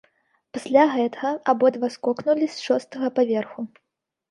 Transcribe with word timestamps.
Пасля 0.57 0.85
гэтага 0.93 1.29
абодва 1.53 1.87
скокнулі 1.97 2.45
з 2.55 2.67
шостага 2.71 3.13
паверху. 3.21 3.71